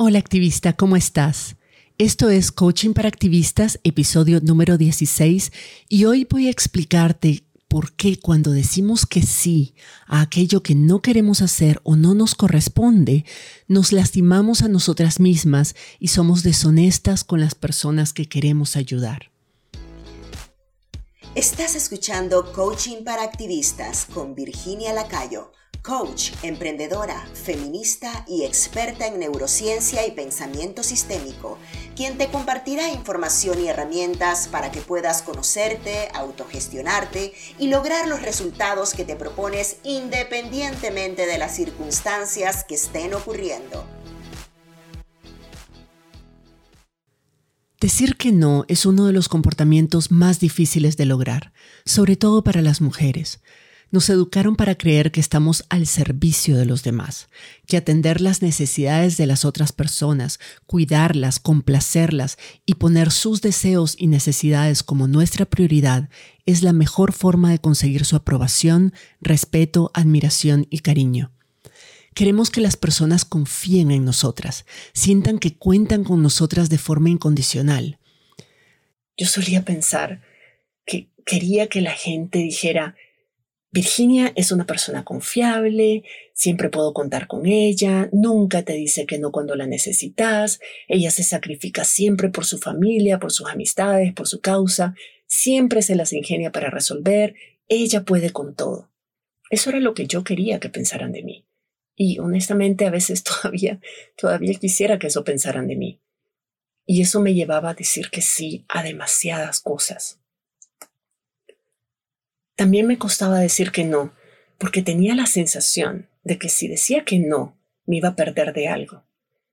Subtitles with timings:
[0.00, 1.56] Hola activista, ¿cómo estás?
[1.98, 5.50] Esto es Coaching para Activistas, episodio número 16,
[5.88, 9.74] y hoy voy a explicarte por qué cuando decimos que sí
[10.06, 13.24] a aquello que no queremos hacer o no nos corresponde,
[13.66, 19.32] nos lastimamos a nosotras mismas y somos deshonestas con las personas que queremos ayudar.
[21.34, 25.50] Estás escuchando Coaching para Activistas con Virginia Lacayo
[25.88, 31.56] coach, emprendedora, feminista y experta en neurociencia y pensamiento sistémico,
[31.96, 38.92] quien te compartirá información y herramientas para que puedas conocerte, autogestionarte y lograr los resultados
[38.92, 43.86] que te propones independientemente de las circunstancias que estén ocurriendo.
[47.80, 51.54] Decir que no es uno de los comportamientos más difíciles de lograr,
[51.86, 53.40] sobre todo para las mujeres
[53.90, 57.28] nos educaron para creer que estamos al servicio de los demás,
[57.66, 64.06] que atender las necesidades de las otras personas, cuidarlas, complacerlas y poner sus deseos y
[64.06, 66.08] necesidades como nuestra prioridad
[66.46, 71.32] es la mejor forma de conseguir su aprobación, respeto, admiración y cariño.
[72.14, 77.98] Queremos que las personas confíen en nosotras, sientan que cuentan con nosotras de forma incondicional.
[79.16, 80.22] Yo solía pensar
[80.84, 82.96] que quería que la gente dijera,
[83.70, 86.02] Virginia es una persona confiable,
[86.32, 91.22] siempre puedo contar con ella, nunca te dice que no cuando la necesitas, ella se
[91.22, 94.94] sacrifica siempre por su familia, por sus amistades, por su causa,
[95.26, 97.34] siempre se las ingenia para resolver,
[97.68, 98.90] ella puede con todo.
[99.50, 101.46] Eso era lo que yo quería que pensaran de mí.
[101.94, 103.80] Y honestamente a veces todavía,
[104.16, 106.00] todavía quisiera que eso pensaran de mí.
[106.86, 110.17] Y eso me llevaba a decir que sí a demasiadas cosas.
[112.58, 114.12] También me costaba decir que no,
[114.58, 117.56] porque tenía la sensación de que si decía que no,
[117.86, 119.04] me iba a perder de algo.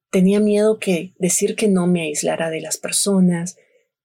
[0.10, 3.58] Tenía miedo que decir que no me aislara de las personas,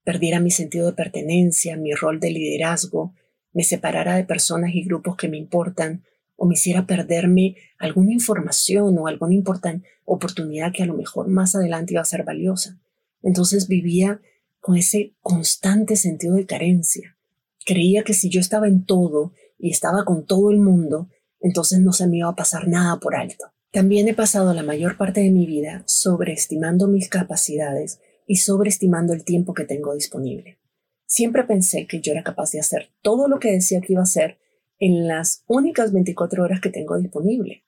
[0.05, 3.15] perdiera mi sentido de pertenencia, mi rol de liderazgo,
[3.55, 6.05] me separara de personas y grupos que me importan,
[6.37, 11.55] o me hiciera perderme alguna información o alguna importante oportunidad que a lo mejor más
[11.55, 12.79] adelante iba a ser valiosa.
[13.23, 14.21] Entonces vivía
[14.61, 17.17] con ese constante sentido de carencia.
[17.65, 21.09] Creía que si yo estaba en todo y estaba con todo el mundo,
[21.41, 23.53] entonces no se me iba a pasar nada por alto.
[23.73, 29.25] También he pasado la mayor parte de mi vida sobreestimando mis capacidades y sobreestimando el
[29.25, 30.59] tiempo que tengo disponible.
[31.07, 34.05] Siempre pensé que yo era capaz de hacer todo lo que decía que iba a
[34.05, 34.39] hacer
[34.79, 37.65] en las únicas 24 horas que tengo disponible.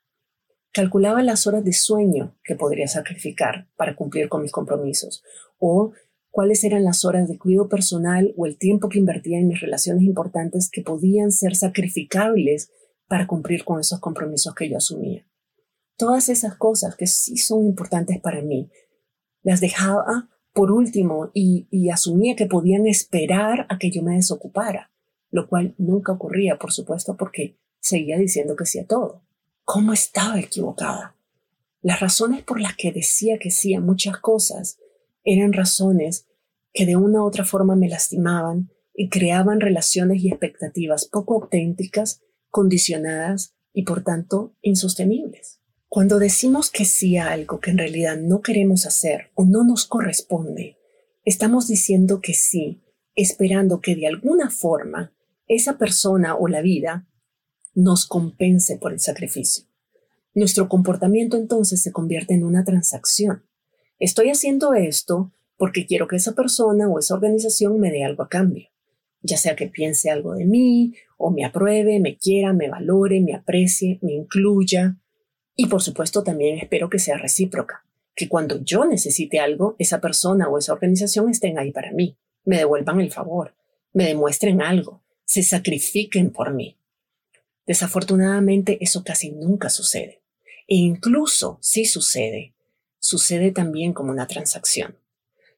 [0.73, 5.23] Calculaba las horas de sueño que podría sacrificar para cumplir con mis compromisos
[5.59, 5.93] o
[6.33, 10.03] cuáles eran las horas de cuidado personal o el tiempo que invertía en mis relaciones
[10.03, 12.71] importantes que podían ser sacrificables
[13.07, 15.25] para cumplir con esos compromisos que yo asumía.
[15.99, 18.71] Todas esas cosas que sí son importantes para mí,
[19.43, 24.91] las dejaba por último y, y asumía que podían esperar a que yo me desocupara,
[25.31, 29.23] lo cual nunca ocurría, por supuesto, porque seguía diciendo que sí a todo.
[29.65, 31.15] ¿Cómo estaba equivocada?
[31.83, 34.79] Las razones por las que decía que sí a muchas cosas
[35.25, 36.27] eran razones
[36.73, 42.23] que de una u otra forma me lastimaban y creaban relaciones y expectativas poco auténticas,
[42.51, 45.61] condicionadas y por tanto insostenibles.
[45.89, 49.87] Cuando decimos que sí a algo que en realidad no queremos hacer o no nos
[49.87, 50.79] corresponde,
[51.25, 52.83] estamos diciendo que sí,
[53.15, 55.13] esperando que de alguna forma
[55.47, 57.07] esa persona o la vida
[57.75, 59.67] nos compense por el sacrificio.
[60.35, 63.45] Nuestro comportamiento entonces se convierte en una transacción.
[64.03, 68.29] Estoy haciendo esto porque quiero que esa persona o esa organización me dé algo a
[68.29, 68.69] cambio,
[69.21, 73.33] ya sea que piense algo de mí o me apruebe, me quiera, me valore, me
[73.33, 74.99] aprecie, me incluya.
[75.55, 77.87] Y por supuesto también espero que sea recíproca,
[78.17, 82.59] que cuando yo necesite algo, esa persona o esa organización estén ahí para mí, me
[82.59, 83.55] devuelvan el favor,
[83.93, 86.77] me demuestren algo, se sacrifiquen por mí.
[87.69, 90.25] Desafortunadamente eso casi nunca sucede.
[90.67, 92.52] E incluso si sucede,
[93.03, 94.97] sucede también como una transacción.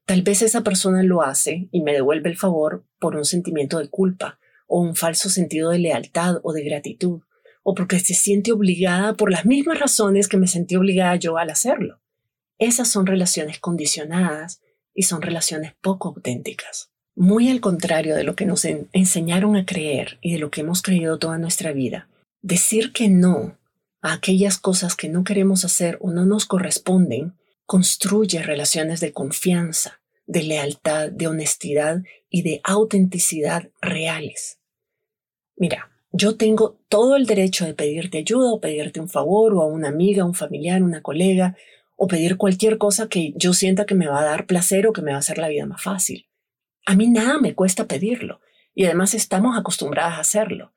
[0.06, 3.88] Tal vez esa persona lo hace y me devuelve el favor por un sentimiento de
[3.88, 7.20] culpa o un falso sentido de lealtad o de gratitud,
[7.62, 11.50] o porque se siente obligada por las mismas razones que me sentí obligada yo al
[11.50, 12.00] hacerlo.
[12.58, 14.62] Esas son relaciones condicionadas
[14.94, 16.90] y son relaciones poco auténticas.
[17.14, 20.82] Muy al contrario de lo que nos enseñaron a creer y de lo que hemos
[20.82, 22.08] creído toda nuestra vida.
[22.42, 23.58] Decir que no
[24.02, 27.32] a aquellas cosas que no queremos hacer o no nos corresponden,
[27.66, 34.58] construye relaciones de confianza, de lealtad, de honestidad y de autenticidad reales.
[35.56, 39.66] Mira, yo tengo todo el derecho de pedirte ayuda o pedirte un favor o a
[39.66, 41.56] una amiga, un familiar, una colega
[41.96, 45.02] o pedir cualquier cosa que yo sienta que me va a dar placer o que
[45.02, 46.28] me va a hacer la vida más fácil.
[46.86, 48.40] A mí nada me cuesta pedirlo
[48.74, 50.72] y además estamos acostumbradas a hacerlo.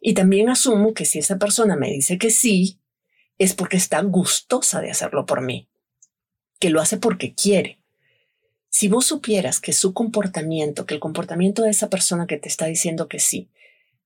[0.00, 2.80] Y también asumo que si esa persona me dice que sí,
[3.38, 5.68] es porque está gustosa de hacerlo por mí,
[6.64, 7.78] que lo hace porque quiere.
[8.70, 12.64] Si vos supieras que su comportamiento, que el comportamiento de esa persona que te está
[12.64, 13.50] diciendo que sí,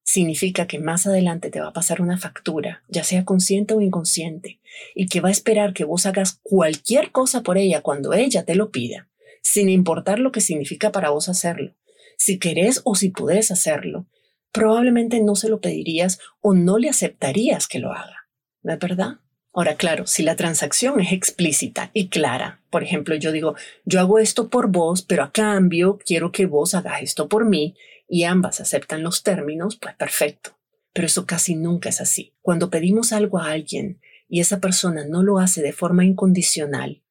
[0.02, 4.58] significa que más adelante te va a pasar una factura, ya sea consciente o inconsciente,
[4.96, 8.56] y que va a esperar que vos hagas cualquier cosa por ella cuando ella te
[8.56, 9.08] lo pida,
[9.40, 11.76] sin importar lo que significa para vos hacerlo.
[12.16, 14.08] Si querés o si podés hacerlo,
[14.50, 18.26] probablemente no se lo pedirías o no le aceptarías que lo haga.
[18.64, 19.20] ¿No es verdad?
[19.58, 24.20] Ahora, claro, si la transacción es explícita y clara, por ejemplo, yo digo, yo hago
[24.20, 27.74] esto por vos, pero a cambio quiero que vos hagas esto por mí,
[28.06, 30.56] y ambas aceptan los términos, pues perfecto.
[30.92, 32.36] Pero eso casi nunca es así.
[32.40, 37.02] Cuando pedimos algo a alguien y esa persona no lo hace de forma incondicional,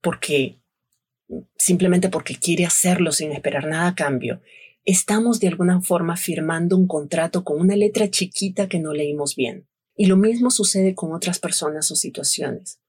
[0.00, 0.60] porque
[1.56, 4.40] simplemente porque quiere hacerlo sin esperar nada a cambio,
[4.84, 9.66] estamos de alguna forma firmando un contrato con una letra chiquita que no leímos bien.
[10.02, 12.80] Y lo mismo sucede con otras personas o situaciones.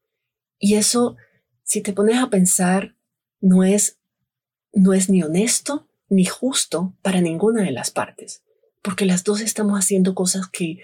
[0.58, 1.16] Y eso,
[1.62, 2.96] si te pones a pensar,
[3.40, 4.00] no es,
[4.74, 8.42] no es ni honesto ni justo para ninguna de las partes,
[8.82, 10.80] porque las dos estamos haciendo cosas que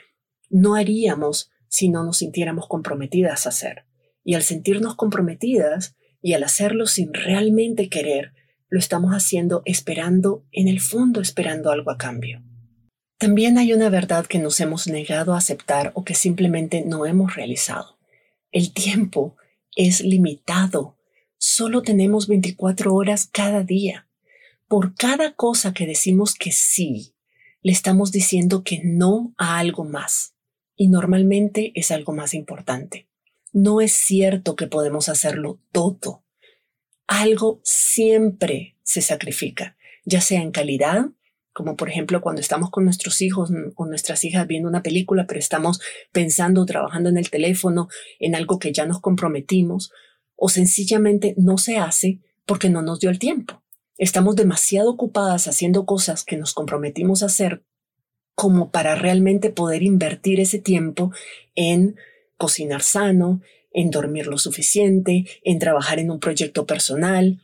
[0.52, 3.86] no haríamos si no nos sintiéramos comprometidas a hacer.
[4.24, 8.34] Y al sentirnos comprometidas y al hacerlo sin realmente querer,
[8.70, 12.44] lo estamos haciendo esperando, en el fondo esperando algo a cambio.
[13.20, 17.36] También hay una verdad que nos hemos negado a aceptar o que simplemente no hemos
[17.36, 18.00] realizado.
[18.52, 19.36] El tiempo
[19.76, 20.98] es limitado.
[21.38, 24.08] Solo tenemos 24 horas cada día
[24.70, 27.16] por cada cosa que decimos que sí,
[27.62, 30.36] le estamos diciendo que no a algo más.
[30.76, 33.10] Y normalmente es algo más importante.
[33.52, 36.24] No es cierto que podemos hacerlo todo.
[37.08, 39.76] Algo siempre se sacrifica,
[40.06, 41.08] ya sea en calidad,
[41.54, 45.40] como por ejemplo cuando estamos con nuestros hijos o nuestras hijas viendo una película, pero
[45.40, 45.82] estamos
[46.12, 49.92] pensando, trabajando en el teléfono, en algo que ya nos comprometimos,
[50.36, 53.62] o sencillamente no se hace porque no nos dio el tiempo.
[53.98, 57.64] Estamos demasiado ocupadas haciendo cosas que nos comprometimos a hacer
[58.36, 61.12] como para realmente poder invertir ese tiempo
[61.56, 61.98] en
[62.38, 63.42] cocinar sano,
[63.72, 67.42] en dormir lo suficiente, en trabajar en un proyecto personal,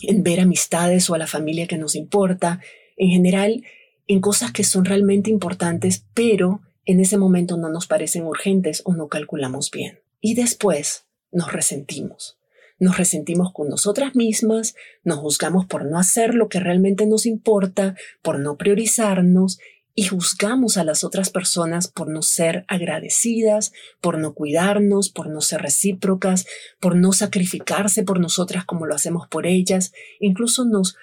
[0.00, 2.60] en ver amistades o a la familia que nos importa,
[2.96, 3.64] en general,
[4.06, 8.94] en cosas que son realmente importantes, pero en ese momento no nos parecen urgentes o
[8.94, 10.00] no calculamos bien.
[10.20, 12.38] Y después nos resentimos
[12.78, 17.96] nos resentimos con nosotras mismas, nos juzgamos por no hacer lo que realmente nos importa,
[18.22, 19.58] por no priorizarnos
[19.94, 23.72] y juzgamos a las otras personas por no ser agradecidas,
[24.02, 26.44] por no cuidarnos, por no ser recíprocas,
[26.80, 29.92] por no sacrificarse por nosotras como lo hacemos por ellas.
[30.20, 30.96] Incluso nos,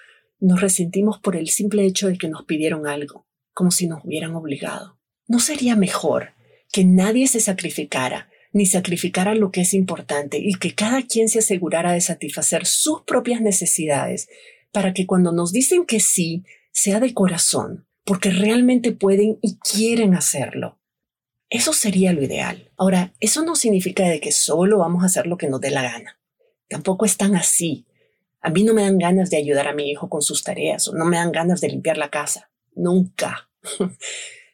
[0.46, 4.34] nos resentimos por el simple hecho de que nos pidieron algo, como si nos hubieran
[4.34, 4.98] obligado.
[5.26, 6.34] ¿No sería mejor
[6.72, 11.40] que nadie se sacrificara ni sacrificara lo que es importante y que cada quien se
[11.40, 14.28] asegurara de satisfacer sus propias necesidades
[14.70, 20.14] para que cuando nos dicen que sí, sea de corazón, porque realmente pueden y quieren
[20.14, 20.78] hacerlo.
[21.50, 22.70] Eso sería lo ideal.
[22.76, 25.82] Ahora, eso no significa de que solo vamos a hacer lo que nos dé la
[25.82, 26.20] gana.
[26.68, 27.86] Tampoco es tan así.
[28.44, 30.94] A mí no me dan ganas de ayudar a mi hijo con sus tareas o
[30.94, 32.50] no me dan ganas de limpiar la casa.
[32.74, 33.48] Nunca.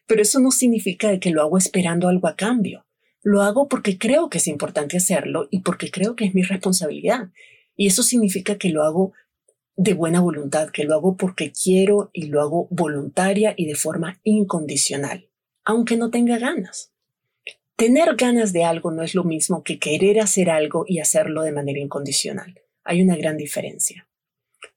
[0.07, 2.85] Pero eso no significa que lo hago esperando algo a cambio.
[3.21, 7.31] Lo hago porque creo que es importante hacerlo y porque creo que es mi responsabilidad.
[7.75, 9.11] Y eso significa que lo hago
[9.75, 14.21] de buena voluntad, que lo hago porque quiero y lo hago voluntaria y de forma
[14.23, 15.29] incondicional,
[15.65, 16.93] aunque no tenga ganas.
[17.75, 21.51] Tener ganas de algo no es lo mismo que querer hacer algo y hacerlo de
[21.51, 22.61] manera incondicional.
[22.83, 24.07] Hay una gran diferencia.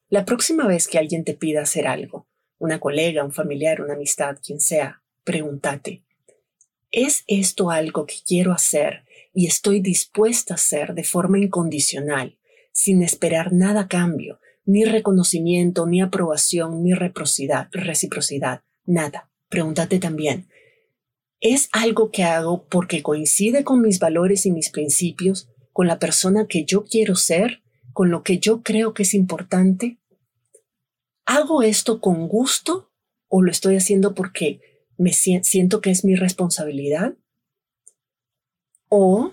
[0.08, 4.38] La próxima vez que alguien te pida hacer algo, una colega, un familiar, una amistad,
[4.42, 6.04] quien sea, pregúntate,
[6.96, 12.38] ¿Es esto algo que quiero hacer y estoy dispuesta a hacer de forma incondicional,
[12.70, 19.28] sin esperar nada cambio, ni reconocimiento, ni aprobación, ni reciprocidad, reciprocidad, nada?
[19.48, 20.46] Pregúntate también,
[21.40, 26.46] ¿es algo que hago porque coincide con mis valores y mis principios, con la persona
[26.46, 27.63] que yo quiero ser,
[27.94, 29.98] con lo que yo creo que es importante?
[31.24, 32.92] ¿Hago esto con gusto
[33.28, 34.60] o lo estoy haciendo porque
[34.98, 37.14] me siento que es mi responsabilidad
[38.90, 39.32] o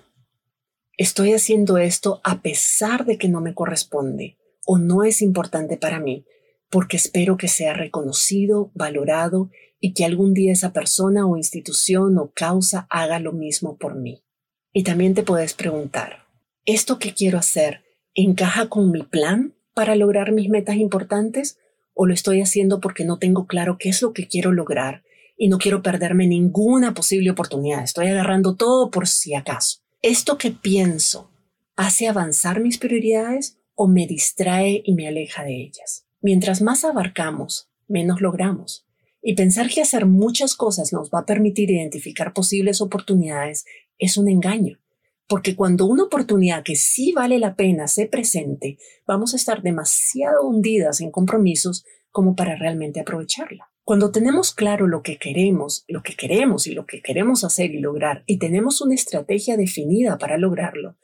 [0.98, 6.00] estoy haciendo esto a pesar de que no me corresponde o no es importante para
[6.00, 6.26] mí
[6.70, 9.50] porque espero que sea reconocido, valorado
[9.82, 14.24] y que algún día esa persona o institución o causa haga lo mismo por mí.
[14.72, 16.22] Y también te puedes preguntar,
[16.66, 17.84] ¿Esto que quiero hacer
[18.16, 21.58] encaja con mi plan para lograr mis metas importantes
[21.94, 25.04] o lo estoy haciendo porque no tengo claro qué es lo que quiero lograr
[25.38, 27.84] y no quiero perderme ninguna posible oportunidad?
[27.84, 29.80] Estoy agarrando todo por si acaso.
[30.02, 31.32] ¿Esto que pienso
[31.76, 36.06] hace avanzar mis prioridades o me distrae y me aleja de ellas?
[36.22, 38.86] Mientras más abarcamos, menos logramos.
[39.24, 43.66] Y pensar que hacer muchas cosas nos va a permitir identificar posibles oportunidades
[44.00, 44.81] es un engaño.
[45.32, 50.46] Porque cuando una oportunidad que sí vale la pena se presente, vamos a estar demasiado
[50.46, 53.72] hundidas en compromisos como para realmente aprovecharla.
[53.86, 57.80] Cuando tenemos claro lo que queremos, lo que queremos y lo que queremos hacer y
[57.80, 60.98] lograr, y tenemos una estrategia definida para lograrlo,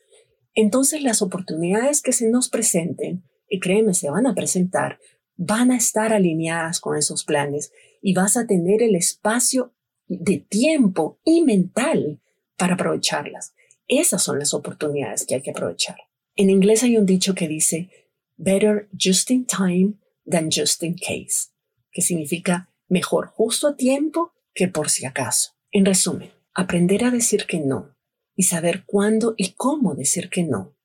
[0.53, 4.99] entonces las oportunidades que se nos presenten, y créeme, se van a presentar,
[5.37, 9.73] van a estar alineadas con esos planes y vas a tener el espacio
[10.07, 12.19] de tiempo y mental
[12.57, 13.53] para aprovecharlas.
[13.87, 15.97] Esas son las oportunidades que hay que aprovechar.
[16.35, 17.89] En inglés hay un dicho que dice,
[18.35, 19.93] better just in time
[20.29, 21.49] than just in case,
[21.91, 25.51] que significa mejor justo a tiempo que por si acaso.
[25.71, 27.95] En resumen, aprender a decir que no
[28.35, 30.77] y saber cuándo y cómo decir que no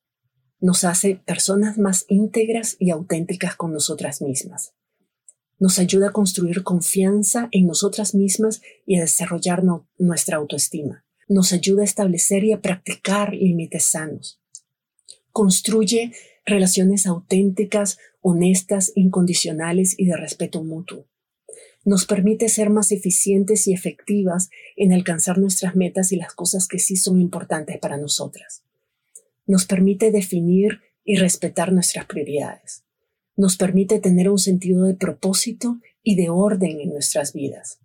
[0.63, 4.75] nos hace personas más íntegras y auténticas con nosotras mismas.
[5.59, 9.65] Nos ayuda a construir confianza en nosotras mismas y a desarrollar
[9.99, 11.02] nuestra autoestima.
[11.29, 14.41] Nos ayuda a establecer y a practicar límites sanos.
[15.31, 16.13] Construye
[16.45, 21.07] relaciones auténticas, honestas, incondicionales y de respeto mutuo.
[21.85, 26.79] Nos permite ser más eficientes y efectivas en alcanzar nuestras metas y las cosas que
[26.79, 28.63] sí son importantes para nosotras
[29.47, 32.85] nos permite definir y respetar nuestras prioridades.
[33.37, 37.81] Nos permite tener un sentido de propósito y de orden en nuestras vidas.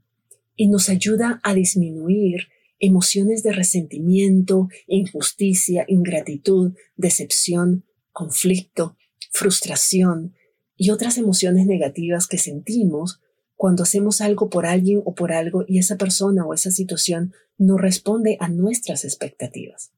[0.55, 2.47] Y nos ayuda a disminuir
[2.79, 8.97] emociones de resentimiento, injusticia, ingratitud, decepción, conflicto,
[9.31, 10.35] frustración
[10.75, 13.21] y otras emociones negativas que sentimos
[13.55, 17.77] cuando hacemos algo por alguien o por algo y esa persona o esa situación no
[17.77, 19.91] responde a nuestras expectativas.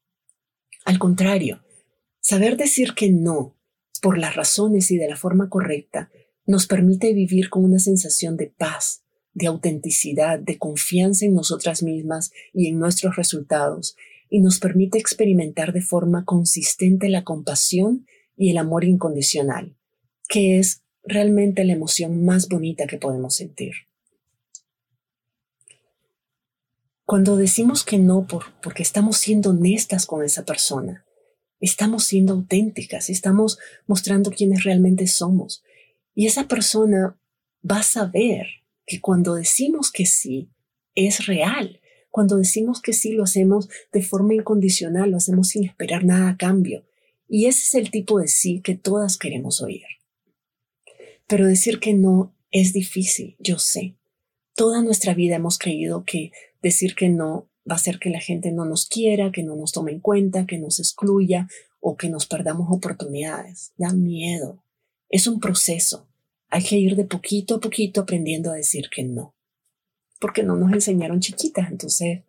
[0.85, 1.61] Al contrario,
[2.21, 3.57] saber decir que no
[4.01, 6.09] por las razones y de la forma correcta
[6.45, 12.31] nos permite vivir con una sensación de paz, de autenticidad, de confianza en nosotras mismas
[12.53, 13.95] y en nuestros resultados,
[14.29, 18.05] y nos permite experimentar de forma consistente la compasión
[18.37, 19.75] y el amor incondicional,
[20.27, 23.73] que es realmente la emoción más bonita que podemos sentir.
[27.05, 31.05] Cuando decimos que no por, porque estamos siendo honestas con esa persona,
[31.59, 33.57] estamos siendo auténticas, estamos
[33.87, 35.63] mostrando quiénes realmente somos.
[36.13, 37.19] Y esa persona
[37.69, 38.45] va a saber
[38.89, 40.49] que cuando decimos que sí,
[40.95, 41.79] es real.
[42.09, 46.37] Cuando decimos que sí, lo hacemos de forma incondicional, lo hacemos sin esperar nada a
[46.37, 46.87] cambio.
[47.27, 49.83] Y ese es el tipo de sí que todas queremos oír.
[51.27, 53.95] Pero decir que no es difícil, yo sé.
[54.55, 56.31] Toda nuestra vida hemos creído que
[56.63, 59.71] decir que no va a hacer que la gente no nos quiera, que no nos
[59.71, 61.47] tome en cuenta, que nos excluya
[61.79, 63.71] o que nos perdamos oportunidades.
[63.77, 64.63] Da miedo.
[65.09, 66.08] Es un proceso.
[66.49, 69.35] Hay que ir de poquito a poquito aprendiendo a decir que no.
[70.19, 72.23] Porque no nos enseñaron chiquitas, entonces,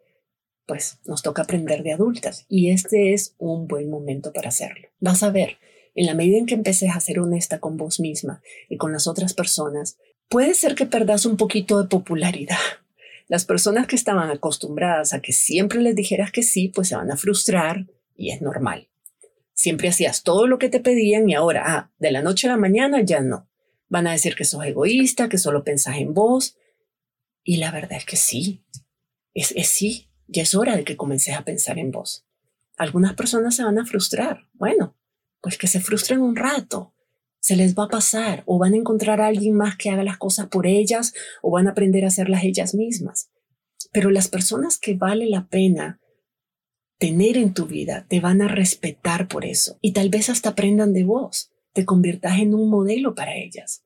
[0.66, 2.46] pues nos toca aprender de adultas.
[2.48, 4.88] Y este es un buen momento para hacerlo.
[5.00, 5.58] Vas a ver,
[5.94, 9.06] en la medida en que empeces a ser honesta con vos misma y con las
[9.06, 9.98] otras personas,
[10.28, 12.58] puede ser que perdas un poquito de popularidad
[13.30, 17.12] las personas que estaban acostumbradas a que siempre les dijeras que sí, pues se van
[17.12, 17.86] a frustrar
[18.16, 18.88] y es normal.
[19.54, 22.56] Siempre hacías todo lo que te pedían y ahora, ah, de la noche a la
[22.56, 23.48] mañana ya no.
[23.90, 26.56] Van a decir que sos egoísta, que solo pensás en vos.
[27.44, 28.64] Y la verdad es que sí.
[29.34, 32.26] Es, sí, ya es hora de que comences a pensar en vos.
[32.78, 34.48] Algunas personas se van a frustrar.
[34.54, 34.96] Bueno,
[35.42, 36.94] pues que se frustren un rato
[37.40, 40.18] se les va a pasar o van a encontrar a alguien más que haga las
[40.18, 43.30] cosas por ellas o van a aprender a hacerlas ellas mismas.
[43.92, 46.00] Pero las personas que vale la pena
[46.98, 50.92] tener en tu vida te van a respetar por eso y tal vez hasta aprendan
[50.92, 53.82] de vos, te conviertas en un modelo para ellas.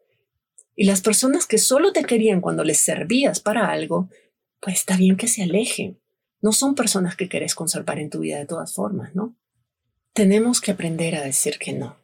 [0.76, 4.08] Y las personas que solo te querían cuando les servías para algo,
[4.60, 6.00] pues está bien que se alejen.
[6.40, 9.36] No son personas que querés conservar en tu vida de todas formas, ¿no?
[10.12, 11.96] Tenemos que aprender a decir que no.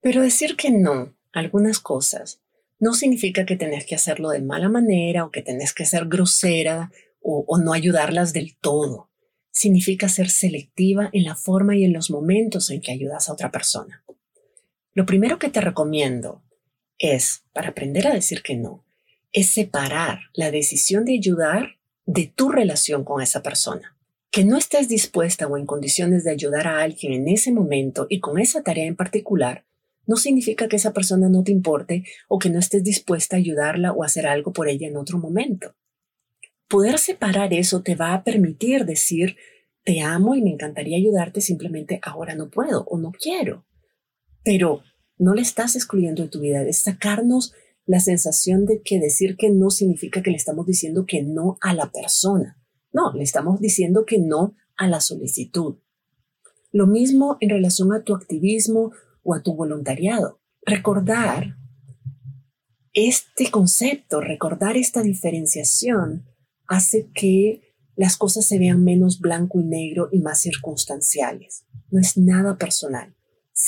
[0.00, 2.40] Pero decir que no a algunas cosas
[2.78, 6.92] no significa que tenés que hacerlo de mala manera o que tenés que ser grosera
[7.20, 9.10] o, o no ayudarlas del todo.
[9.50, 13.50] Significa ser selectiva en la forma y en los momentos en que ayudas a otra
[13.50, 14.04] persona.
[14.96, 16.42] Lo primero que te recomiendo
[16.98, 18.82] es, para aprender a decir que no,
[19.30, 21.76] es separar la decisión de ayudar
[22.06, 23.94] de tu relación con esa persona.
[24.30, 28.20] Que no estés dispuesta o en condiciones de ayudar a alguien en ese momento y
[28.20, 29.66] con esa tarea en particular,
[30.06, 33.92] no significa que esa persona no te importe o que no estés dispuesta a ayudarla
[33.92, 35.74] o hacer algo por ella en otro momento.
[36.68, 39.36] Poder separar eso te va a permitir decir,
[39.84, 43.65] te amo y me encantaría ayudarte, simplemente ahora no puedo o no quiero.
[44.46, 44.84] Pero
[45.18, 47.52] no le estás excluyendo de tu vida, es sacarnos
[47.84, 51.74] la sensación de que decir que no significa que le estamos diciendo que no a
[51.74, 52.56] la persona.
[52.92, 55.78] No, le estamos diciendo que no a la solicitud.
[56.70, 58.92] Lo mismo en relación a tu activismo
[59.24, 60.40] o a tu voluntariado.
[60.64, 61.56] Recordar
[62.92, 66.24] este concepto, recordar esta diferenciación,
[66.68, 71.64] hace que las cosas se vean menos blanco y negro y más circunstanciales.
[71.90, 73.15] No es nada personal.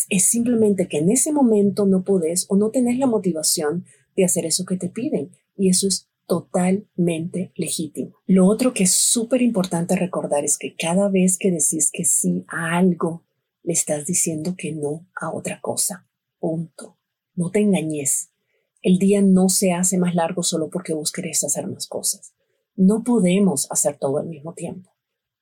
[0.09, 4.45] Es simplemente que en ese momento no podés o no tenés la motivación de hacer
[4.45, 5.31] eso que te piden.
[5.57, 8.17] Y eso es totalmente legítimo.
[8.27, 12.45] Lo otro que es súper importante recordar es que cada vez que decís que sí
[12.49, 13.25] a algo,
[13.63, 16.07] le estás diciendo que no a otra cosa.
[16.39, 16.99] Punto.
[17.35, 18.31] No te engañes.
[18.83, 22.35] El día no se hace más largo solo porque vos querés hacer más cosas.
[22.77, 24.93] No podemos hacer todo al mismo tiempo.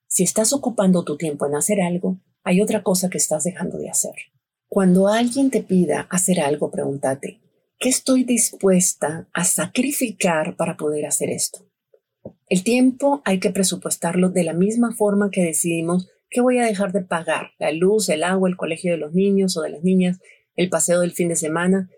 [0.06, 3.90] Si estás ocupando tu tiempo en hacer algo, hay otra cosa que estás dejando de
[3.90, 4.14] hacer.
[4.68, 7.40] Cuando alguien te pida hacer algo, pregúntate,
[7.78, 11.60] ¿qué estoy dispuesta a sacrificar para poder hacer esto?
[12.48, 16.92] El tiempo hay que presupuestarlo de la misma forma que decidimos que voy a dejar
[16.92, 20.18] de pagar, la luz, el agua, el colegio de los niños o de las niñas,
[20.56, 21.88] el paseo del fin de semana.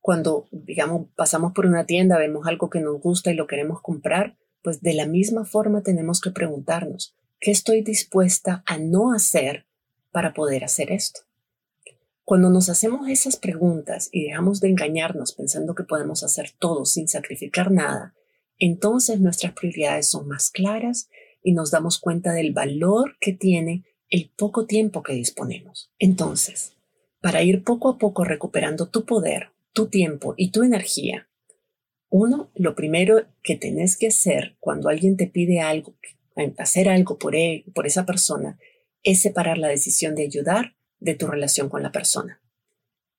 [0.00, 4.36] Cuando, digamos, pasamos por una tienda, vemos algo que nos gusta y lo queremos comprar,
[4.62, 9.66] pues de la misma forma tenemos que preguntarnos, ¿qué estoy dispuesta a no hacer
[10.10, 11.25] para poder hacer esto?
[12.26, 17.06] Cuando nos hacemos esas preguntas y dejamos de engañarnos pensando que podemos hacer todo sin
[17.06, 18.16] sacrificar nada,
[18.58, 21.08] entonces nuestras prioridades son más claras
[21.40, 25.92] y nos damos cuenta del valor que tiene el poco tiempo que disponemos.
[26.00, 26.72] Entonces,
[27.20, 31.28] para ir poco a poco recuperando tu poder, tu tiempo y tu energía,
[32.08, 35.94] uno, lo primero que tenés que hacer cuando alguien te pide algo,
[36.58, 38.58] hacer algo por, él, por esa persona,
[39.04, 42.40] es separar la decisión de ayudar de tu relación con la persona.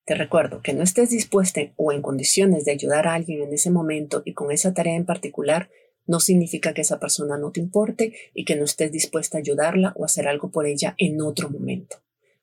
[0.05, 3.71] Te recuerdo que no estés dispuesta o en condiciones de ayudar a alguien en ese
[3.71, 5.69] momento y con esa tarea en particular
[6.05, 9.93] no significa que esa persona no te importe y que no estés dispuesta a ayudarla
[9.97, 11.97] o hacer algo por ella en otro momento.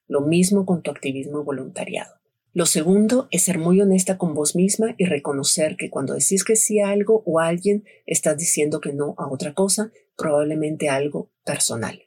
[0.06, 2.14] Lo mismo con tu activismo voluntariado.
[2.52, 6.54] Lo segundo es ser muy honesta con vos misma y reconocer que cuando decís que
[6.54, 11.32] sí a algo o a alguien, estás diciendo que no a otra cosa, probablemente algo
[11.44, 12.02] personal.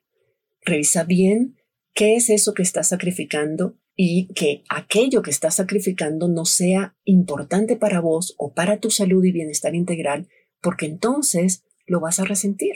[0.62, 1.58] Revisa bien
[1.98, 7.76] qué es eso que estás sacrificando y que aquello que estás sacrificando no sea importante
[7.76, 10.28] para vos o para tu salud y bienestar integral,
[10.62, 12.76] porque entonces lo vas a resentir.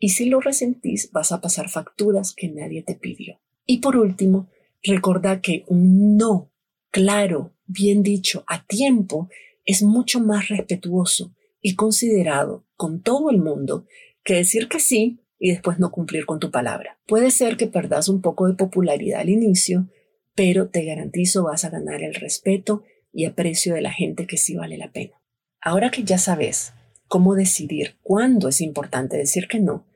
[0.00, 3.38] Y si lo resentís, vas a pasar facturas que nadie te pidió.
[3.66, 4.48] Y por último,
[4.82, 6.50] recuerda que un no
[6.90, 9.28] claro, bien dicho, a tiempo,
[9.64, 13.86] es mucho más respetuoso y considerado con todo el mundo
[14.24, 16.98] que decir que sí y después no cumplir con tu palabra.
[17.06, 19.88] Puede ser que perdas un poco de popularidad al inicio,
[20.34, 24.54] pero te garantizo vas a ganar el respeto y aprecio de la gente que sí
[24.54, 25.20] vale la pena.
[25.60, 26.72] Ahora que ya sabes
[27.08, 29.86] cómo decidir cuándo es importante decir que no,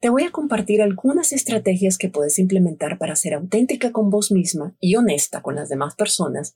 [0.00, 4.74] te voy a compartir algunas estrategias que puedes implementar para ser auténtica con vos misma
[4.80, 6.54] y honesta con las demás personas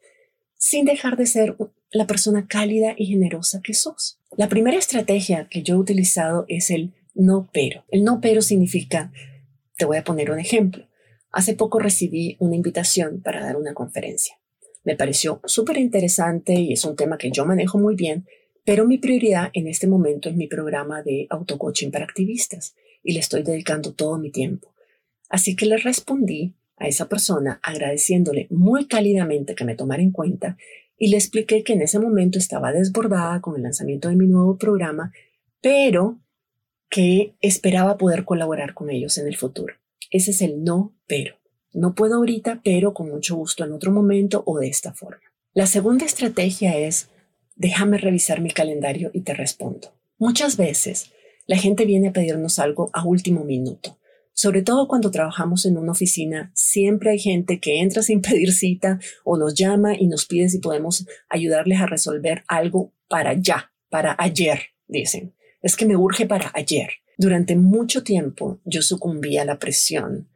[0.56, 1.56] sin dejar de ser
[1.90, 4.18] la persona cálida y generosa que sos.
[4.34, 7.84] La primera estrategia que yo he utilizado es el no pero.
[7.88, 9.12] El no pero significa,
[9.76, 10.86] te voy a poner un ejemplo.
[11.30, 14.38] Hace poco recibí una invitación para dar una conferencia.
[14.84, 18.26] Me pareció súper interesante y es un tema que yo manejo muy bien,
[18.64, 23.20] pero mi prioridad en este momento es mi programa de autocoaching para activistas y le
[23.20, 24.74] estoy dedicando todo mi tiempo.
[25.28, 30.56] Así que le respondí a esa persona agradeciéndole muy cálidamente que me tomara en cuenta
[30.98, 34.56] y le expliqué que en ese momento estaba desbordada con el lanzamiento de mi nuevo
[34.58, 35.12] programa,
[35.60, 36.20] pero
[36.94, 39.74] que esperaba poder colaborar con ellos en el futuro.
[40.12, 41.34] Ese es el no, pero.
[41.72, 45.24] No puedo ahorita, pero con mucho gusto en otro momento o de esta forma.
[45.54, 47.08] La segunda estrategia es,
[47.56, 49.92] déjame revisar mi calendario y te respondo.
[50.18, 51.10] Muchas veces
[51.48, 53.98] la gente viene a pedirnos algo a último minuto.
[54.32, 59.00] Sobre todo cuando trabajamos en una oficina, siempre hay gente que entra sin pedir cita
[59.24, 64.14] o nos llama y nos pide si podemos ayudarles a resolver algo para ya, para
[64.16, 65.34] ayer, dicen.
[65.64, 66.90] Es que me urge para ayer.
[67.16, 70.28] Durante mucho tiempo yo sucumbí a la presión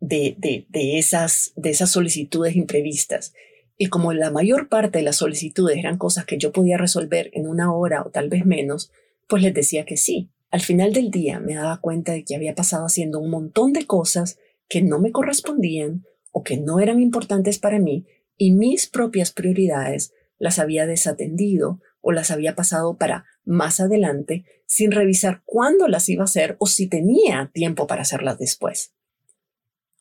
[0.00, 3.34] de, de, de, esas, de esas solicitudes imprevistas.
[3.76, 7.46] Y como la mayor parte de las solicitudes eran cosas que yo podía resolver en
[7.46, 8.90] una hora o tal vez menos,
[9.28, 12.54] pues les decía que sí Al final del día me daba cuenta de que había
[12.54, 17.58] pasado haciendo un montón de cosas que no me correspondían o que no eran importantes
[17.58, 18.06] para mí
[18.38, 24.92] y mis propias prioridades las había desatendido o las había pasado para más adelante sin
[24.92, 28.92] revisar cuándo las iba a hacer o si tenía tiempo para hacerlas después.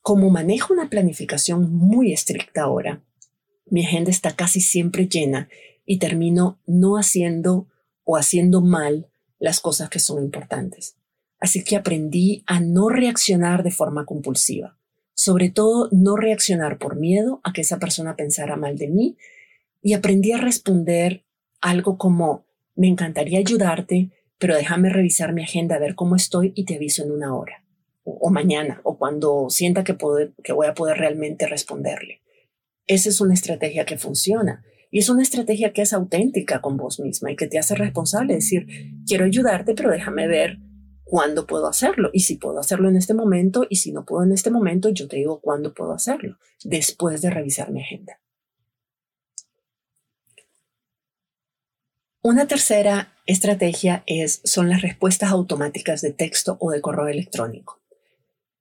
[0.02, 3.04] Como manejo una planificación muy estricta ahora,
[3.66, 5.50] mi agenda está casi siempre llena
[5.86, 7.68] y termino no haciendo
[8.04, 9.10] o haciendo mal
[9.40, 10.98] las cosas que son importantes.
[11.40, 14.78] Así que aprendí a no reaccionar de forma compulsiva,
[15.14, 19.18] sobre todo no reaccionar por miedo a que esa persona pensara mal de mí
[19.82, 21.24] y aprendí a responder
[21.62, 22.46] algo como,
[22.76, 27.04] me encantaría ayudarte, pero déjame revisar mi agenda a ver cómo estoy y te aviso
[27.04, 27.64] en una hora
[28.04, 29.96] o, mañana o cuando sienta que,
[30.44, 32.22] que voy a poder realmente responderle.
[32.88, 37.00] Esa es una estrategia que funciona y es una estrategia que es auténtica con vos
[37.00, 38.66] misma y que te hace responsable, decir,
[39.06, 40.58] quiero ayudarte, pero déjame ver
[41.04, 44.32] cuándo puedo hacerlo y si puedo hacerlo en este momento y si no puedo en
[44.32, 48.20] este momento, yo te digo cuándo puedo hacerlo, después de revisar mi agenda.
[52.22, 57.80] Una tercera estrategia es, son las respuestas automáticas de texto o de correo electrónico.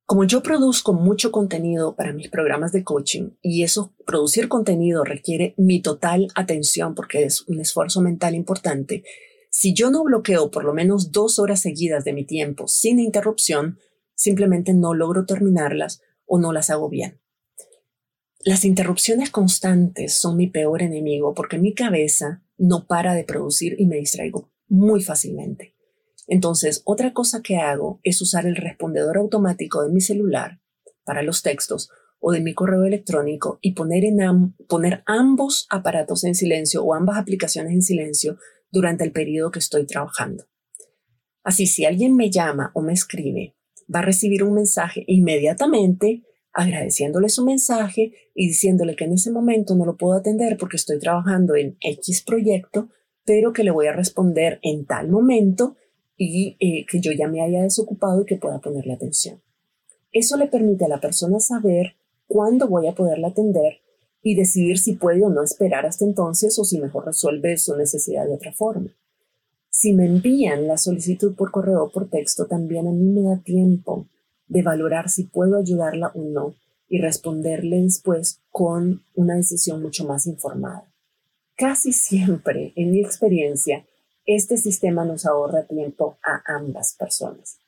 [0.05, 5.55] Como yo produzco mucho contenido para mis programas de coaching y eso, producir contenido requiere
[5.57, 9.03] mi total atención porque es un esfuerzo mental importante,
[9.49, 13.77] si yo no bloqueo por lo menos dos horas seguidas de mi tiempo sin interrupción,
[14.15, 17.19] simplemente no logro terminarlas o no las hago bien.
[18.45, 23.87] Las interrupciones constantes son mi peor enemigo porque mi cabeza no para de producir y
[23.87, 25.75] me distraigo muy fácilmente.
[26.27, 30.61] Entonces, otra cosa que hago es usar el respondedor automático de mi celular
[31.03, 36.35] para los textos o de mi correo electrónico y poner, en poner ambos aparatos en
[36.35, 38.37] silencio o ambas aplicaciones en silencio
[38.71, 40.45] durante el periodo que estoy trabajando.
[41.43, 43.55] Así, si alguien me llama o me escribe,
[43.93, 49.75] va a recibir un mensaje inmediatamente agradeciéndole su mensaje y diciéndole que en ese momento
[49.75, 52.89] no lo puedo atender porque estoy trabajando en X proyecto,
[53.25, 55.75] pero que le voy a responder en tal momento
[56.17, 59.41] y eh, que yo ya me haya desocupado y que pueda ponerle atención.
[60.11, 61.95] Eso le permite a la persona saber
[62.27, 63.81] cuándo voy a poderla atender
[64.21, 68.25] y decidir si puede o no esperar hasta entonces o si mejor resuelve su necesidad
[68.25, 68.89] de otra forma.
[69.69, 73.41] Si me envían la solicitud por correo o por texto, también a mí me da
[73.41, 74.07] tiempo
[74.49, 76.55] de valorar si puedo ayudarla o no
[76.89, 80.83] y responderle después con una decisión mucho más informada.
[81.55, 83.85] Casi siempre, en mi experiencia,
[84.25, 87.59] este sistema nos ahorra tiempo a ambas personas.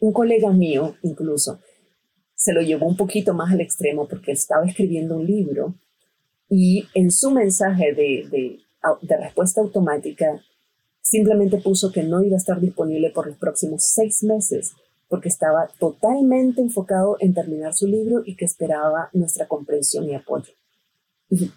[0.00, 1.60] Un colega mío, incluso,
[2.34, 5.74] se lo llevó un poquito más al extremo porque estaba escribiendo un libro
[6.48, 10.42] y en su mensaje de, de, respuesta automática
[11.02, 14.72] simplemente puso que no iba a estar disponible por los próximos seis meses
[15.10, 20.52] porque estaba totalmente enfocado en terminar su libro y que esperaba nuestra comprensión y apoyo.
[21.28, 21.50] Y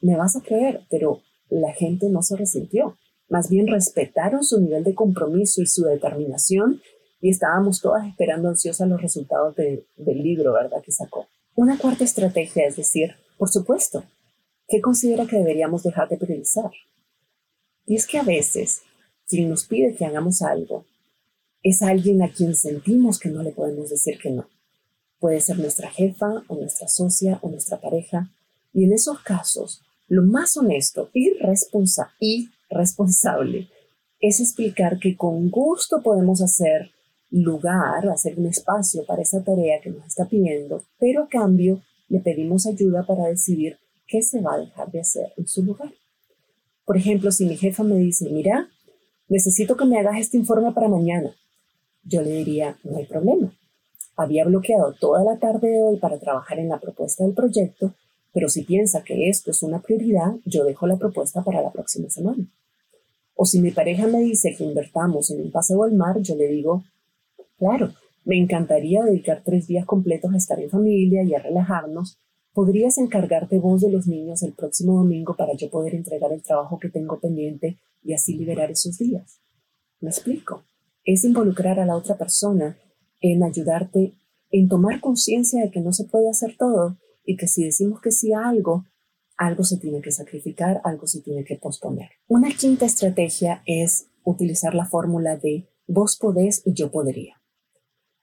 [0.00, 2.96] me vas a creer, pero la gente no se resintió.
[3.28, 6.80] Más bien respetaron su nivel de compromiso y su determinación
[7.20, 9.86] y estábamos todas esperando ansiosas los resultados del
[10.22, 10.82] libro, ¿verdad?
[10.82, 11.26] Que sacó.
[11.54, 14.04] Una cuarta estrategia es decir, por supuesto,
[14.66, 16.70] ¿qué considera que deberíamos dejar de priorizar?
[17.84, 18.80] Y es que a veces,
[19.28, 20.86] quien nos pide que hagamos algo,
[21.64, 24.46] es alguien a quien sentimos que no le podemos decir que no.
[25.18, 28.30] Puede ser nuestra jefa o nuestra socia o nuestra pareja.
[28.74, 33.68] Y en esos casos, lo más honesto y, responsa y responsable
[34.20, 36.90] es explicar que con gusto podemos hacer
[37.30, 42.20] lugar, hacer un espacio para esa tarea que nos está pidiendo, pero a cambio le
[42.20, 45.92] pedimos ayuda para decidir qué se va a dejar de hacer en su lugar.
[46.84, 48.68] Por ejemplo, si mi jefa me dice, mira,
[49.28, 51.34] necesito que me hagas este informe para mañana,
[52.04, 53.52] yo le diría, no hay problema.
[54.16, 57.94] Había bloqueado toda la tarde de hoy para trabajar en la propuesta del proyecto,
[58.32, 62.08] pero si piensa que esto es una prioridad, yo dejo la propuesta para la próxima
[62.10, 62.44] semana.
[63.34, 66.48] O si mi pareja me dice que invertamos en un paseo al mar, yo le
[66.48, 66.84] digo,
[67.58, 67.92] claro,
[68.24, 72.18] me encantaría dedicar tres días completos a estar en familia y a relajarnos.
[72.52, 76.78] ¿Podrías encargarte vos de los niños el próximo domingo para yo poder entregar el trabajo
[76.78, 79.40] que tengo pendiente y así liberar esos días?
[80.00, 80.62] ¿Me explico?
[81.04, 82.78] Es involucrar a la otra persona
[83.20, 84.14] en ayudarte,
[84.50, 88.10] en tomar conciencia de que no se puede hacer todo y que si decimos que
[88.10, 88.84] sí a algo,
[89.36, 92.10] algo se tiene que sacrificar, algo se tiene que posponer.
[92.28, 97.40] Una quinta estrategia es utilizar la fórmula de vos podés y yo podría.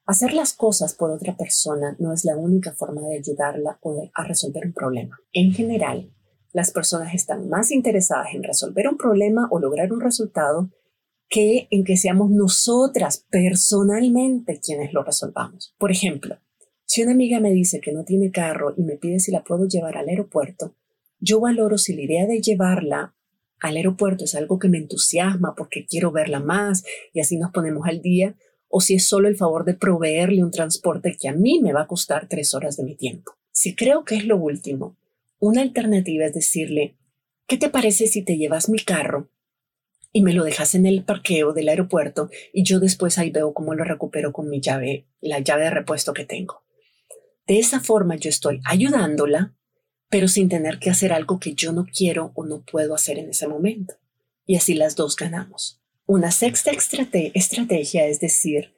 [0.04, 4.24] Hacer las cosas por otra persona no es la única forma de ayudarla o a
[4.24, 5.16] resolver un problema.
[5.32, 6.12] En general,
[6.52, 10.70] las personas están más interesadas en resolver un problema o lograr un resultado
[11.32, 15.74] que en que seamos nosotras personalmente quienes lo resolvamos.
[15.78, 16.38] Por ejemplo,
[16.84, 19.66] si una amiga me dice que no tiene carro y me pide si la puedo
[19.66, 20.76] llevar al aeropuerto,
[21.20, 23.16] yo valoro si la idea de llevarla
[23.60, 27.88] al aeropuerto es algo que me entusiasma porque quiero verla más y así nos ponemos
[27.88, 28.36] al día,
[28.68, 31.82] o si es solo el favor de proveerle un transporte que a mí me va
[31.82, 33.32] a costar tres horas de mi tiempo.
[33.52, 34.98] Si creo que es lo último,
[35.38, 36.98] una alternativa es decirle,
[37.46, 39.31] ¿qué te parece si te llevas mi carro
[40.12, 43.74] y me lo dejas en el parqueo del aeropuerto y yo después ahí veo cómo
[43.74, 46.64] lo recupero con mi llave, la llave de repuesto que tengo?
[47.46, 49.54] De esa forma yo estoy ayudándola
[50.12, 53.30] pero sin tener que hacer algo que yo no quiero o no puedo hacer en
[53.30, 53.94] ese momento.
[54.44, 55.80] Y así las dos ganamos.
[56.04, 58.74] Una sexta estrategia es decir,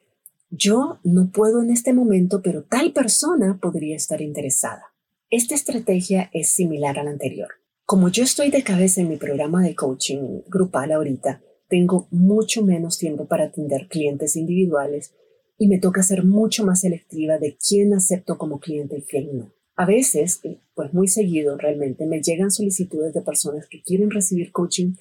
[0.49, 4.93] yo no puedo en este momento, pero tal persona podría estar interesada.
[5.29, 7.49] Esta estrategia es similar a la anterior.
[7.87, 12.97] Como yo estoy de cabeza en mi programa de coaching grupal ahorita, tengo mucho menos
[12.97, 15.13] tiempo para atender clientes individuales
[15.59, 19.53] y me toca ser mucho más selectiva de quién acepto como cliente y quién no.
[19.75, 20.41] A veces,
[20.73, 24.95] pues muy seguido realmente, me llegan solicitudes de personas que quieren recibir coaching,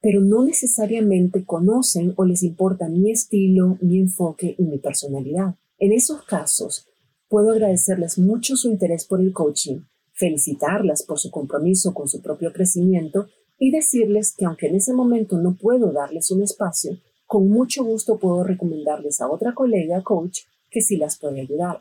[0.00, 5.56] pero no necesariamente conocen o les importa mi estilo, mi enfoque y mi personalidad.
[5.76, 6.88] En esos casos,
[7.28, 9.80] puedo agradecerles mucho su interés por el coaching,
[10.14, 15.38] felicitarlas por su compromiso con su propio crecimiento y decirles que aunque en ese momento
[15.38, 20.80] no puedo darles un espacio, con mucho gusto puedo recomendarles a otra colega coach que
[20.80, 21.80] sí las puede ayudar.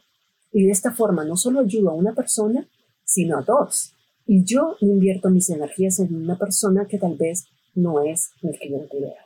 [0.52, 2.67] Y de esta forma no solo ayudo a una persona,
[3.04, 3.93] sino a dos.
[4.26, 8.98] Y yo invierto mis energías en una persona que tal vez no es mi cliente
[8.98, 9.26] ideal.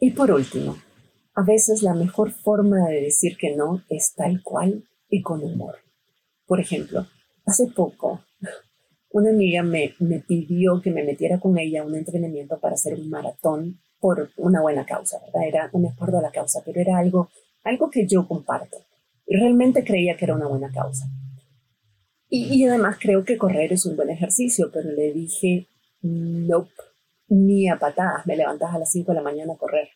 [0.00, 0.76] Y por último,
[1.34, 5.76] a veces la mejor forma de decir que no es tal cual y con humor.
[6.46, 7.06] Por ejemplo,
[7.48, 8.20] hace poco
[9.10, 12.94] una amiga me, me pidió que me metiera con ella a un entrenamiento para hacer
[12.94, 15.48] un maratón por una buena causa, ¿verdad?
[15.48, 17.30] Era, no me acuerdo la causa, pero era algo,
[17.64, 18.78] algo que yo comparto.
[19.26, 21.06] Y realmente creía que era una buena causa.
[22.30, 25.66] Y, además creo que correr es un buen ejercicio, pero le dije,
[26.02, 26.70] nope,
[27.28, 29.88] ni a patadas me levantas a las 5 de la mañana a correr.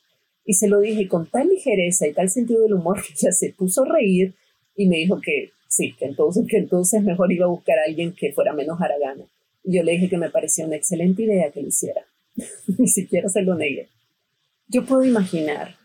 [0.45, 3.53] Y se lo dije con tal ligereza y tal sentido del humor que ella se
[3.53, 4.35] puso a reír
[4.75, 8.53] y me dijo que sí, que entonces, mejor iba a buscar a alguien que fuera
[8.53, 9.25] menos haragana.
[9.65, 12.03] Y yo le dije que me parecía una excelente idea que lo hiciera.
[12.79, 13.89] Ni siquiera se lo negué.
[14.69, 15.77] Yo puedo imaginar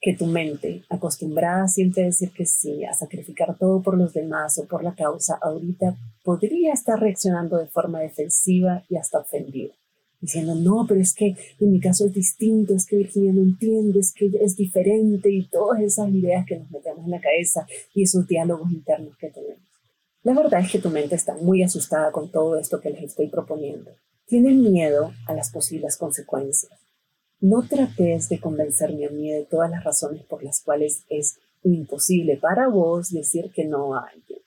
[0.00, 4.58] que tu mente, acostumbrada siempre a decir que sí, a sacrificar todo por los demás
[4.58, 9.74] o por la causa, ahorita podría estar reaccionando de forma defensiva y hasta ofendida,
[10.20, 14.00] diciendo, no, pero es que en mi caso es distinto, es que Virginia no entiende,
[14.00, 18.02] es que es diferente y todas esas ideas que nos metemos en la cabeza y
[18.02, 19.62] esos diálogos internos que tenemos.
[20.22, 23.28] La verdad es que tu mente está muy asustada con todo esto que les estoy
[23.28, 23.92] proponiendo.
[24.26, 26.72] Tiene miedo a las posibles consecuencias
[27.40, 32.36] no trates de convencerme a mí de todas las razones por las cuales es imposible
[32.36, 34.40] para vos decir que no a alguien.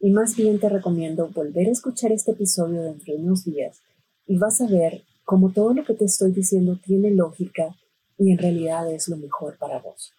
[0.00, 3.80] Y más bien te recomiendo volver a escuchar este episodio dentro de unos días
[4.28, 7.74] y vas a ver cómo todo lo que te estoy diciendo tiene lógica
[8.18, 10.12] y en realidad es lo mejor para vos.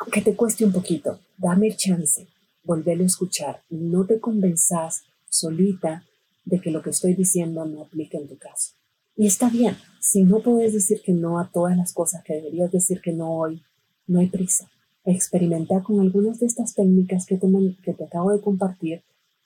[0.00, 2.26] Aunque te cueste un poquito, dame chance,
[2.64, 6.04] volverlo a escuchar y no te convenzas solita
[6.44, 8.72] de que lo que estoy diciendo no aplica en tu caso.
[9.16, 12.72] Y está bien, si no puedes decir que no a todas las cosas que deberías
[12.72, 13.62] decir que no hoy,
[14.06, 14.70] no hay prisa.
[15.04, 17.46] Experimenta con algunas de estas técnicas que te,
[17.82, 19.02] que te acabo de compartir,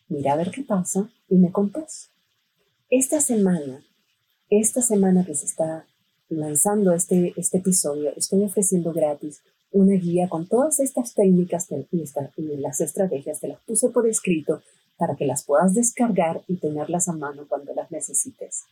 [0.09, 2.14] mira a ver qué pasa y me contas.
[2.97, 3.85] Esta semana,
[4.51, 5.85] esta semana que se está
[6.29, 12.01] lanzando este, este episodio, estoy ofreciendo gratis una guía con todas estas técnicas y,
[12.37, 14.63] y las estrategias, te las puse por escrito
[14.97, 18.63] para que las puedas descargar y tenerlas a mano cuando las necesites.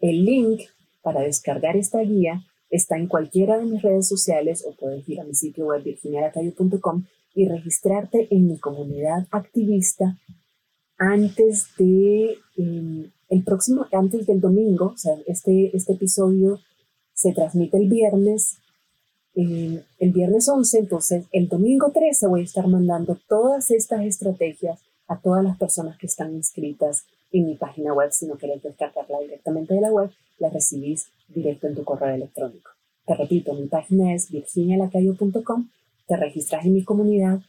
[0.00, 0.62] El link
[1.00, 5.24] para descargar esta guía está en cualquiera de mis redes sociales o puedes ir a
[5.24, 7.04] mi sitio web virginialacayo.com
[7.36, 10.18] y registrarte en mi comunidad activista
[10.98, 16.58] antes de em, el próximo, antes del domingo, o sea, este, este episodio
[17.14, 18.58] se transmite el viernes,
[19.34, 24.80] em, el viernes 11, entonces el domingo 13 voy a estar mandando todas estas estrategias
[25.06, 29.20] a todas las personas que están inscritas en mi página web, si no querés descargarla
[29.20, 32.70] directamente de la web, la recibís directo en tu correo electrónico.
[33.06, 35.68] Te repito, mi página es virginialacayo.com,
[36.08, 37.40] te registras en mi comunidad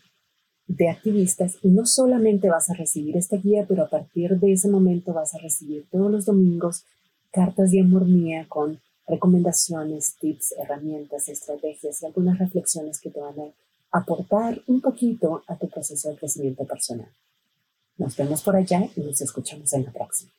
[0.78, 4.70] de activistas y no solamente vas a recibir esta guía, pero a partir de ese
[4.70, 6.86] momento vas a recibir todos los domingos
[7.32, 13.38] cartas de amor mía con recomendaciones, tips, herramientas, estrategias y algunas reflexiones que te van
[13.40, 17.10] a aportar un poquito a tu proceso de crecimiento personal.
[17.98, 20.32] Nos vemos por allá y nos escuchamos en la próxima.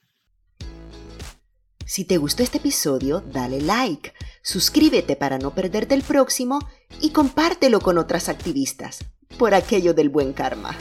[1.85, 6.59] Si te gustó este episodio, dale like, suscríbete para no perderte el próximo
[7.03, 9.01] y compártelo con otras activistas,
[9.38, 10.77] por aquello del buen karma.